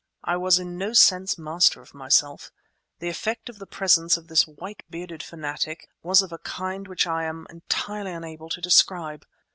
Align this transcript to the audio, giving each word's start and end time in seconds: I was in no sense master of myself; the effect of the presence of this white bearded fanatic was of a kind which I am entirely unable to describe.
I 0.23 0.35
was 0.35 0.57
in 0.57 0.79
no 0.79 0.93
sense 0.93 1.37
master 1.37 1.79
of 1.79 1.93
myself; 1.93 2.51
the 2.97 3.07
effect 3.07 3.49
of 3.49 3.59
the 3.59 3.67
presence 3.67 4.17
of 4.17 4.29
this 4.29 4.47
white 4.47 4.81
bearded 4.89 5.21
fanatic 5.21 5.89
was 6.01 6.23
of 6.23 6.31
a 6.33 6.39
kind 6.39 6.87
which 6.87 7.05
I 7.05 7.25
am 7.25 7.45
entirely 7.51 8.11
unable 8.13 8.49
to 8.49 8.61
describe. 8.61 9.27